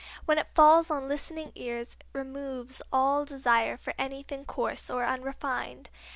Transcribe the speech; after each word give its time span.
When 0.25 0.39
it 0.39 0.47
falls 0.55 0.89
on 0.89 1.07
listening 1.07 1.51
ears 1.53 1.93
it 1.93 2.03
removes 2.11 2.81
all 2.91 3.23
desire 3.23 3.77
for 3.77 3.93
anything 3.99 4.45
coarse 4.45 4.89
or 4.89 5.05
unrefined. 5.05 5.91